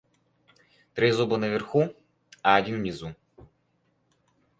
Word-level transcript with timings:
Три 0.95 1.11
зуба 1.11 1.37
наверху, 1.37 1.93
а 2.41 2.55
один 2.55 2.77
внизу. 2.77 3.13